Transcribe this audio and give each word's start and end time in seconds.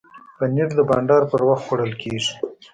پنېر 0.37 0.69
د 0.75 0.79
بانډار 0.89 1.23
پر 1.31 1.41
وخت 1.49 1.63
خوړل 1.67 1.93
کېږي. 2.01 2.31